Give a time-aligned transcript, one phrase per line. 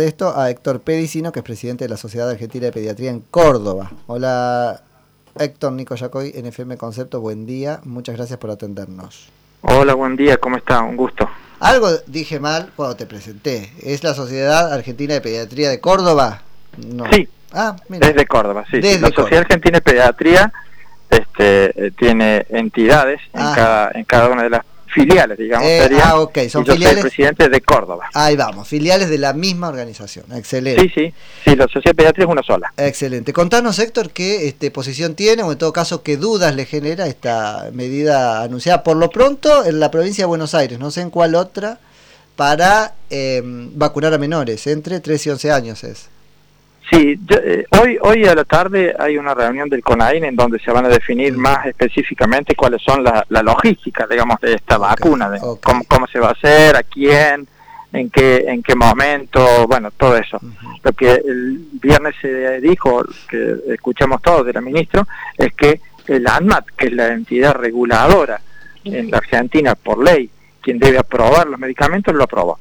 [0.00, 3.90] esto a Héctor Pedicino, que es presidente de la Sociedad Argentina de Pediatría en Córdoba.
[4.06, 4.80] Hola
[5.36, 9.28] Héctor, Nico Yacoy, NFM Concepto, buen día, muchas gracias por atendernos.
[9.62, 10.82] Hola, buen día, ¿cómo está?
[10.82, 11.28] Un gusto.
[11.58, 16.42] Algo dije mal cuando te presenté, ¿es la Sociedad Argentina de Pediatría de Córdoba?
[16.76, 17.04] No.
[17.12, 18.80] Sí, ah, desde Córdoba, sí.
[18.80, 20.52] la Sociedad Argentina de Pediatría
[21.10, 23.52] este, eh, tiene entidades en ah.
[23.56, 25.66] cada, en cada una de las filiales, digamos.
[25.66, 27.00] Eh, ah, ok, son yo filiales.
[27.00, 28.08] Soy presidente de Córdoba.
[28.14, 30.24] Ahí vamos, filiales de la misma organización.
[30.34, 30.82] Excelente.
[30.82, 31.14] Sí, sí,
[31.44, 32.72] sí, la Sociedad Pediatría es una sola.
[32.76, 33.32] Excelente.
[33.32, 37.70] Contanos, Héctor, qué este, posición tiene o en todo caso qué dudas le genera esta
[37.72, 41.34] medida anunciada por lo pronto en la provincia de Buenos Aires, no sé en cuál
[41.34, 41.78] otra,
[42.36, 46.08] para eh, vacunar a menores, entre 3 y 11 años es.
[46.90, 50.70] Sí, eh, hoy, hoy a la tarde hay una reunión del CONAIN en donde se
[50.70, 55.38] van a definir más específicamente cuáles son la, la logística, digamos, de esta vacuna, de
[55.38, 57.46] cómo, cómo, se va a hacer, a quién,
[57.92, 60.40] en qué, en qué momento, bueno, todo eso.
[60.82, 66.68] Lo que el viernes se dijo, que escuchamos todos del ministro, es que el ANMAT,
[66.74, 68.40] que es la entidad reguladora
[68.84, 70.30] en la Argentina por ley,
[70.62, 72.58] quien debe aprobar los medicamentos, lo aprobó.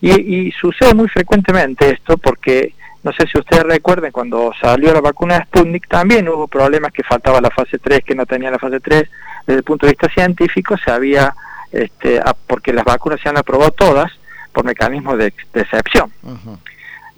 [0.00, 5.00] y, y sucede muy frecuentemente esto porque no sé si ustedes recuerden, cuando salió la
[5.00, 8.58] vacuna de Sputnik también hubo problemas que faltaba la fase 3, que no tenía la
[8.58, 9.08] fase 3.
[9.46, 11.34] Desde el punto de vista científico se había,
[11.70, 14.10] este, porque las vacunas se han aprobado todas
[14.52, 16.12] por mecanismos de, excepción.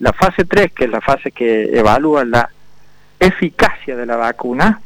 [0.00, 2.50] La fase 3, que es la fase que evalúa la
[3.18, 4.80] eficacia de la vacuna,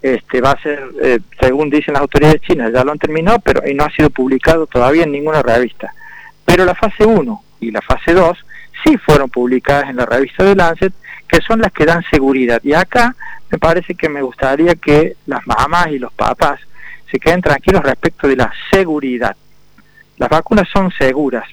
[0.00, 3.68] este, va a ser, eh, según dicen las autoridades chinas, ya lo han terminado, pero
[3.68, 5.92] y no ha sido publicado todavía en ninguna revista.
[6.44, 8.38] Pero la fase 1 y la fase 2
[8.84, 10.92] sí fueron publicadas en la revista de Lancet,
[11.28, 12.60] que son las que dan seguridad.
[12.62, 13.14] Y acá
[13.50, 16.60] me parece que me gustaría que las mamás y los papás
[17.10, 19.36] se queden tranquilos respecto de la seguridad.
[20.18, 21.44] Las vacunas son seguras.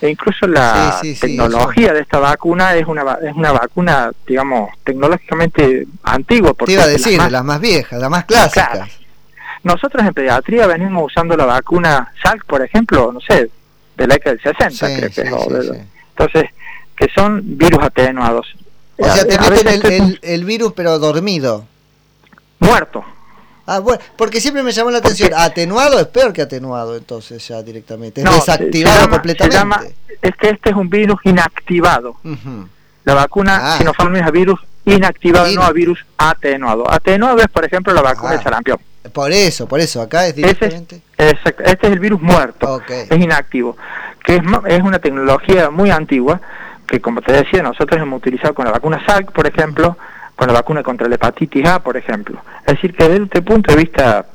[0.00, 6.52] E incluso la tecnología de esta vacuna es una es una vacuna, digamos, tecnológicamente antigua.
[6.52, 8.90] Porque Te iba a decir, las más, viejas, las más clásicas.
[9.62, 13.50] Nosotros en pediatría venimos usando la vacuna Salk, por ejemplo, no sé,
[13.96, 15.86] de la década del 60, creo que
[16.18, 16.50] entonces,
[16.96, 18.46] que son virus atenuados.
[18.98, 21.66] O sea, te meten el, virus pero dormido.
[22.58, 23.04] Muerto.
[23.66, 25.32] Ah, bueno, porque siempre me llamó la atención.
[25.36, 28.22] Atenuado es peor que atenuado, entonces ya directamente.
[28.22, 29.94] Es desactivado completamente.
[30.22, 32.16] es que este es un virus inactivado.
[33.04, 33.78] La vacuna ah.
[33.78, 36.90] Sinopharm es a virus inactivado, no a virus atenuado.
[36.90, 38.42] Atenuado es, por ejemplo, la vacuna de ah.
[38.42, 38.78] sarampión.
[39.12, 41.00] Por eso, por eso, acá es directamente.
[41.16, 43.76] exacto, este es el virus muerto, es inactivo
[44.26, 46.40] que es, una tecnología muy antigua,
[46.86, 49.96] que como te decía, nosotros hemos utilizado con la vacuna Salk, por ejemplo,
[50.34, 52.40] con la vacuna contra la hepatitis A, por ejemplo.
[52.66, 54.26] Es decir, que desde este punto de vista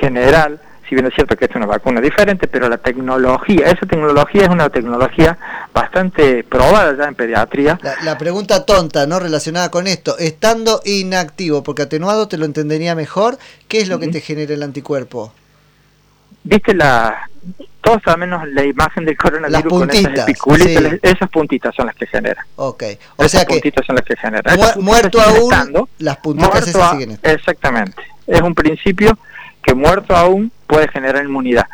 [0.00, 4.42] general, si bien es cierto que es una vacuna diferente, pero la tecnología, esa tecnología
[4.42, 5.38] es una tecnología
[5.72, 7.78] bastante probada ya en pediatría.
[8.02, 9.20] La, pregunta tonta, ¿no?
[9.20, 13.38] Relacionada con esto, estando inactivo, porque atenuado te lo entendería mejor,
[13.68, 15.32] ¿qué es lo que te genera el anticuerpo?
[16.42, 17.29] ¿Viste la,
[17.80, 20.26] todos menos la imagen del coronavirus con esas
[21.02, 22.44] esas puntitas son las que generan.
[22.56, 22.82] Ok,
[23.16, 24.58] o esas sea puntitas son las que generan.
[24.80, 29.18] muerto aún, las puntitas esas siguen Exactamente, es un principio
[29.62, 31.66] que muerto aún puede generar inmunidad.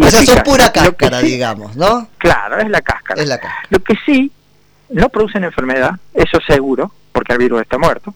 [0.00, 2.08] O sea, son pura cáscara, digamos, ¿no?
[2.18, 3.20] Claro, es la cáscara.
[3.20, 3.66] Es la cáscara.
[3.70, 4.30] Lo que sí,
[4.90, 8.14] no producen enfermedad, eso seguro, porque el virus está muerto,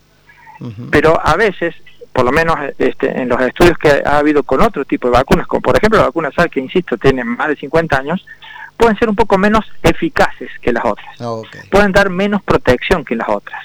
[0.90, 1.74] pero a veces
[2.12, 5.46] por lo menos este, en los estudios que ha habido con otro tipo de vacunas,
[5.46, 8.24] como por ejemplo la vacuna SARS, que insisto, tiene más de 50 años,
[8.76, 11.20] pueden ser un poco menos eficaces que las otras.
[11.20, 11.40] Ah,
[11.70, 13.64] pueden dar menos protección que las otras.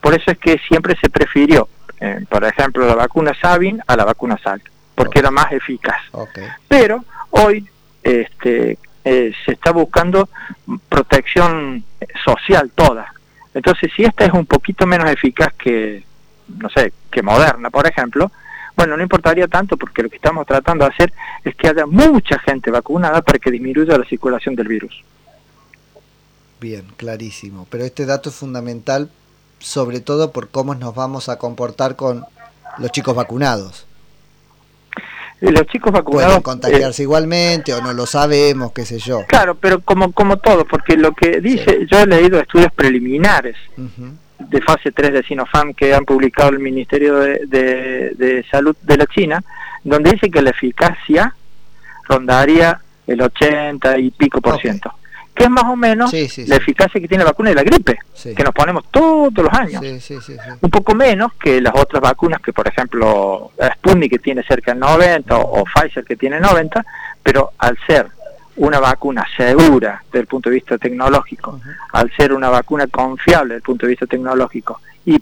[0.00, 1.68] Por eso es que siempre se prefirió,
[2.00, 6.00] eh, por ejemplo, la vacuna Sabin a la vacuna Salk, porque era más eficaz.
[6.68, 7.68] Pero hoy
[8.02, 10.28] este, eh, se está buscando
[10.88, 11.84] protección
[12.24, 13.12] social toda.
[13.52, 16.04] Entonces, si esta es un poquito menos eficaz que,
[16.48, 18.30] no sé, que Moderna, por ejemplo,
[18.76, 21.12] bueno, no importaría tanto porque lo que estamos tratando de hacer
[21.44, 25.04] es que haya mucha gente vacunada para que disminuya la circulación del virus.
[26.60, 27.66] Bien, clarísimo.
[27.70, 29.10] Pero este dato es fundamental,
[29.58, 32.24] sobre todo por cómo nos vamos a comportar con
[32.78, 33.86] los chicos vacunados.
[35.40, 39.26] Los chicos vacunados pueden contagiarse eh, igualmente o no lo sabemos, qué sé yo.
[39.26, 43.56] Claro, pero como como todo, porque lo que dice, yo he leído estudios preliminares
[44.38, 49.42] de fase 3 de Sinopharm que han publicado el Ministerio de, Salud de la China,
[49.82, 51.34] donde dice que la eficacia
[52.08, 54.92] rondaría el 80 y pico por ciento,
[55.34, 57.98] que es más o menos la eficacia que tiene la vacuna de la gripe,
[58.36, 59.82] que nos ponemos todos los años.
[60.60, 64.80] Un poco menos que las otras vacunas, que por ejemplo Sputnik que tiene cerca del
[64.80, 66.84] 90 o, Pfizer que tiene 90,
[67.22, 68.08] pero al ser
[68.56, 71.60] una vacuna segura desde el punto de vista tecnológico,
[71.92, 75.20] al ser una vacuna confiable desde el punto de vista tecnológico y,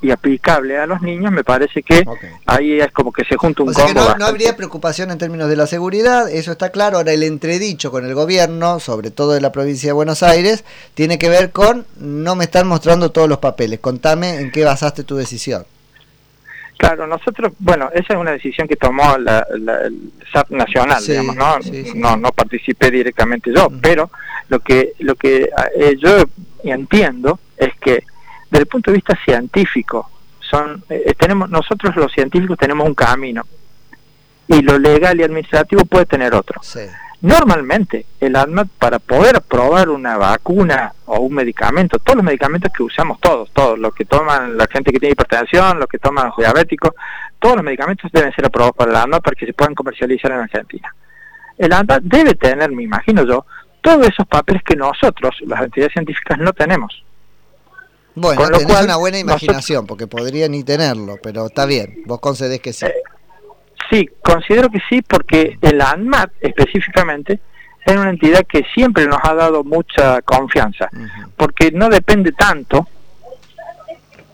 [0.00, 2.04] y, aplicable a los niños, me parece que
[2.46, 5.50] ahí es como que se junta un o sea que no, habría preocupación en términos
[5.50, 6.98] de la seguridad, eso está claro.
[6.98, 11.18] Ahora, el entredicho con el gobierno, sobre todo de la provincia de Buenos Aires, tiene
[11.18, 13.80] que ver con no me están mostrando todos los papeles.
[13.80, 15.64] Contame en qué basaste tu decisión.
[16.82, 21.58] Claro, nosotros, bueno, esa es una decisión que tomó la, el SAP nacional, digamos, ¿no?
[21.94, 22.16] ¿no?
[22.16, 24.10] No participé directamente yo, pero
[24.48, 26.24] lo que lo que eh, yo
[26.64, 28.02] entiendo es que
[28.50, 33.46] desde el punto de vista científico, son eh, tenemos nosotros los científicos tenemos un camino
[34.48, 36.60] y lo legal y administrativo puede tener otro.
[37.22, 42.82] Normalmente, el ADMAT para poder aprobar una vacuna o un medicamento, todos los medicamentos que
[42.82, 46.36] usamos todos, todos, los que toman la gente que tiene hipertensión, los que toman los
[46.36, 46.90] diabéticos,
[47.38, 50.38] todos los medicamentos deben ser aprobados por el ADMAT para que se puedan comercializar en
[50.38, 50.92] Argentina.
[51.56, 53.46] El ADMAT debe tener, me imagino yo,
[53.80, 57.04] todos esos papeles que nosotros, las entidades científicas, no tenemos.
[58.16, 62.72] Bueno, tenés una buena imaginación, porque podría ni tenerlo, pero está bien, vos concedés que
[62.72, 62.84] sí.
[62.86, 62.92] Eh,
[63.92, 67.38] sí, considero que sí, porque el ANMAT específicamente
[67.84, 70.88] es una entidad que siempre nos ha dado mucha confianza,
[71.36, 72.86] porque no depende tanto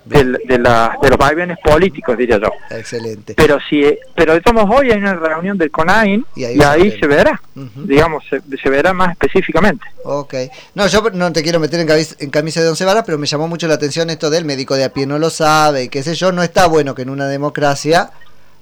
[0.04, 2.50] de, la, de los vaivenes políticos, diría yo.
[2.70, 3.34] Excelente.
[3.36, 3.82] Pero si,
[4.14, 8.92] pero estamos hoy en una reunión del CONAIN y ahí, se verá, digamos, se, verá
[8.92, 9.86] más específicamente.
[10.04, 10.34] Ok.
[10.74, 11.88] No, yo no te quiero meter en,
[12.18, 14.84] en camisa de once varas, pero me llamó mucho la atención esto del médico de
[14.84, 17.28] a pie no lo sabe y qué sé yo, no está bueno que en una
[17.28, 18.10] democracia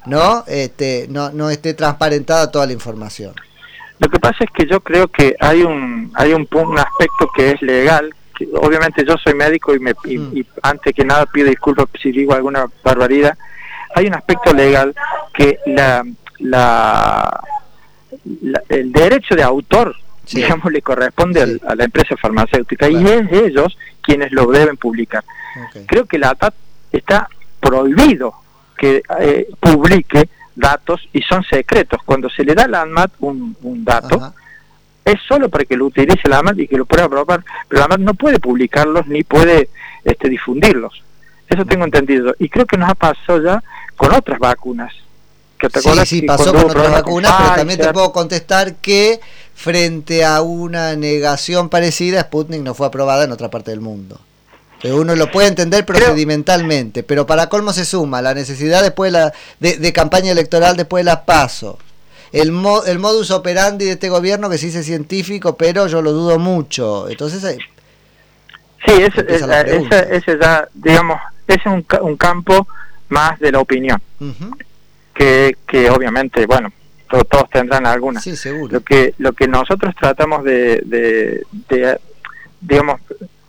[0.06, 3.34] no este no no esté transparentada toda la información.
[3.98, 7.52] Lo que pasa es que yo creo que hay un hay un, un aspecto que
[7.52, 8.14] es legal
[8.60, 10.40] obviamente yo soy médico y, me, mm.
[10.62, 13.36] antes que nada pido disculpas si digo alguna barbaridad.
[13.94, 14.94] Hay un aspecto legal
[15.32, 16.04] que la,
[16.40, 17.40] la,
[18.68, 19.94] el derecho de autor,
[20.30, 25.24] digamos, le corresponde a la empresa farmacéutica y es ellos quienes lo deben publicar.
[25.86, 26.54] Creo que la ATAT
[26.92, 27.28] está
[27.60, 28.34] prohibido
[28.76, 32.00] que eh, publique datos y son secretos.
[32.04, 34.32] Cuando se le da a la ANMAT un, un dato,
[35.04, 37.84] es solo para que lo utilice la AMAT y que lo pueda probar, pero la
[37.84, 39.68] AMAT no puede publicarlos ni puede
[40.04, 41.02] este, difundirlos.
[41.48, 42.34] Eso tengo entendido.
[42.38, 43.62] Y creo que nos ha pasado ya
[43.96, 44.92] con otras vacunas.
[45.58, 49.20] Que sí, sí, pasó con otras vacunas, pero también te puedo contestar que
[49.54, 54.20] frente a una negación parecida, Sputnik no fue aprobada en otra parte del mundo.
[54.84, 59.32] Uno lo puede entender procedimentalmente, pero para colmo se suma la necesidad después de, la,
[59.58, 61.78] de, de campaña electoral después de las PASO,
[62.30, 62.52] el,
[62.86, 67.08] el modus operandi de este gobierno que se dice científico, pero yo lo dudo mucho.
[67.08, 67.58] Entonces, eh,
[68.84, 72.68] sí, ese, ya, digamos, es un, un campo
[73.08, 74.00] más de la opinión,
[75.14, 76.70] que, que obviamente, bueno,
[77.08, 78.20] todos tendrán alguna.
[78.20, 78.74] Sí, seguro.
[78.74, 81.98] Lo que, lo que nosotros tratamos de, de,
[82.60, 83.00] digamos,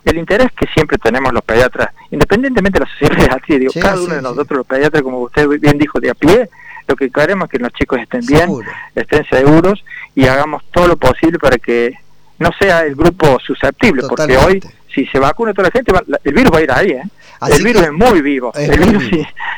[0.04, 4.14] el interés que siempre tenemos los pediatras, independientemente de la sociedad pediatría, digo, cada uno
[4.14, 6.48] de nosotros los pediatras, como usted bien dijo, de a pie,
[6.86, 8.50] lo que queremos es que los chicos estén bien,
[8.94, 9.84] estén seguros
[10.14, 11.92] y hagamos todo lo posible para que
[12.38, 14.62] no sea el grupo susceptible, porque hoy
[14.94, 15.92] si se vacuna toda la gente,
[16.24, 17.02] el virus va a ir ahí, ¿eh?
[17.46, 18.52] El virus es muy vivo.
[18.54, 19.04] el virus,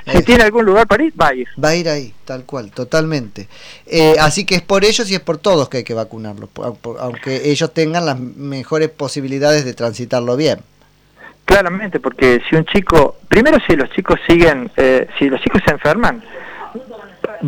[0.07, 1.49] si, tiene algún lugar para ir, va a ir.
[1.63, 3.49] Va a ir ahí, tal cual, totalmente.
[3.87, 6.51] Eh, así que es por ellos y es por todos que hay que vacunarlos,
[6.99, 10.61] aunque ellos tengan las mejores posibilidades de transitarlo bien.
[11.45, 15.73] Claramente, porque si un chico, primero si los chicos siguen, eh, si los chicos se
[15.73, 16.23] enferman,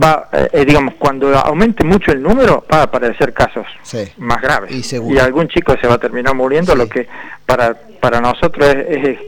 [0.03, 3.67] va, eh, eh, digamos, cuando aumente mucho el número, va a aparecer casos
[4.19, 4.93] más graves.
[4.93, 7.07] Y, algún chico se va a terminar muriendo, lo que
[7.47, 9.19] para, para nosotros es, es,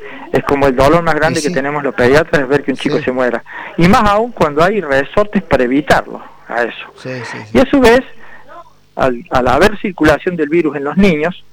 [0.43, 3.12] como el dolor más grande que tenemos los pediatras, es ver que un chico se
[3.12, 3.45] muera.
[3.76, 7.09] Y más aún cuando hay resortes para evitarlo, a eso.
[7.53, 8.00] Y a su vez,
[8.97, 11.45] al, al haber circulación del virus en los niños,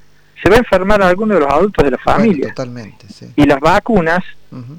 [0.41, 2.47] se va a enfermar a alguno de los adultos de la familia.
[2.47, 4.23] totalmente, Y las vacunas,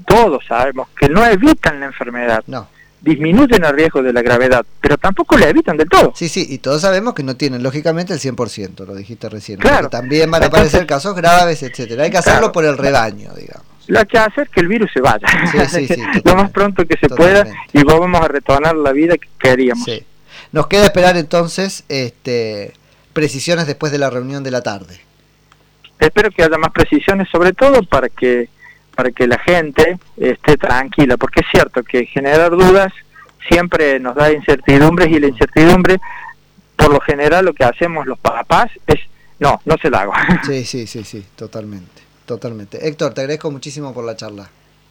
[0.05, 2.43] todos sabemos que no evitan la enfermedad.
[2.47, 2.67] No
[3.03, 6.13] disminuyen el riesgo de la gravedad, pero tampoco la evitan del todo.
[6.15, 9.59] Sí, sí, y todos sabemos que no tienen lógicamente el 100%, lo dijiste recién.
[9.59, 9.89] Claro.
[9.89, 12.03] También van a aparecer casos graves, etcétera.
[12.03, 13.72] Hay que hacerlo por el rebaño, digamos.
[13.87, 15.27] Lo que hace es que el virus se vaya
[16.23, 19.85] lo más pronto que se pueda y vamos a retornar la vida que queríamos.
[20.51, 22.73] Nos queda esperar entonces este,
[23.11, 25.01] precisiones después de la reunión de la tarde.
[25.99, 28.49] Espero que haya más precisiones, sobre todo para que
[28.95, 32.93] para que la gente esté tranquila, porque es cierto que generar dudas
[33.47, 35.99] siempre nos da incertidumbres y la incertidumbre,
[36.75, 38.99] por lo general lo que hacemos los papás es,
[39.39, 40.13] no, no se la hago.
[40.45, 42.87] Sí, sí, sí, sí, totalmente, totalmente.
[42.87, 44.49] Héctor, te agradezco muchísimo por la charla.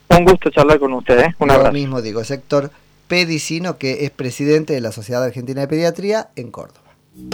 [0.09, 1.35] Un gusto charlar con ustedes, ¿eh?
[1.39, 2.71] un Lo mismo digo, es Héctor
[3.07, 6.82] Pedicino, que es presidente de la Sociedad Argentina de Pediatría en Córdoba.